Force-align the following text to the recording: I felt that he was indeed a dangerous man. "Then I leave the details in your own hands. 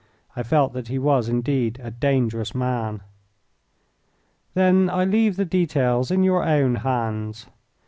I 0.35 0.41
felt 0.41 0.73
that 0.73 0.87
he 0.87 0.97
was 0.97 1.29
indeed 1.29 1.79
a 1.79 1.91
dangerous 1.91 2.55
man. 2.55 3.01
"Then 4.55 4.89
I 4.89 5.05
leave 5.05 5.35
the 5.35 5.45
details 5.45 6.09
in 6.09 6.23
your 6.23 6.43
own 6.43 6.77
hands. 6.77 7.45